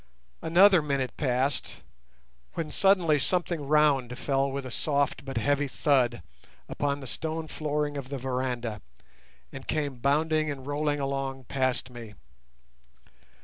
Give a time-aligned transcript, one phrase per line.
[0.41, 1.83] Another minute passed,
[2.55, 6.23] when suddenly something round fell with a soft but heavy thud
[6.67, 8.81] upon the stone flooring of the veranda,
[9.51, 12.15] and came bounding and rolling along past me.